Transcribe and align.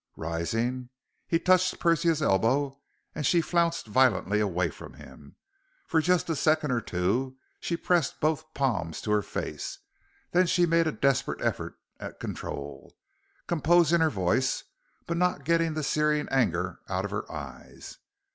Rising, 0.17 0.89
he 1.27 1.37
touched 1.37 1.79
Persia's 1.79 2.23
elbow, 2.23 2.81
and 3.13 3.23
she 3.23 3.39
flounced 3.39 3.85
violently 3.85 4.39
away 4.39 4.71
from 4.71 4.95
him. 4.95 5.35
For 5.85 6.01
just 6.01 6.27
a 6.27 6.35
second 6.35 6.71
or 6.71 6.81
two, 6.81 7.37
she 7.59 7.77
pressed 7.77 8.19
both 8.19 8.51
palms 8.55 8.99
to 9.01 9.11
her 9.11 9.21
face. 9.21 9.77
Then 10.31 10.47
she 10.47 10.65
made 10.65 10.87
a 10.87 10.91
desperate 10.91 11.39
effort 11.43 11.75
at 11.99 12.19
control, 12.19 12.97
composing 13.45 14.01
her 14.01 14.09
voice 14.09 14.63
but 15.05 15.17
not 15.17 15.45
getting 15.45 15.75
the 15.75 15.83
searing 15.83 16.27
anger 16.31 16.79
out 16.89 17.05
of 17.05 17.11
her 17.11 17.31
eyes. 17.31 17.99